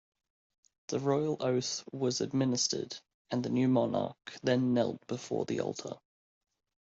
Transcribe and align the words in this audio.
The 0.87 0.97
royal 0.99 1.37
oath 1.41 1.83
was 1.93 2.21
administered, 2.21 2.99
and 3.29 3.43
the 3.45 3.51
new 3.51 3.67
monarch 3.67 4.33
then 4.41 4.73
knelt 4.73 4.97
before 5.05 5.45
the 5.45 5.59
altar. 5.61 5.91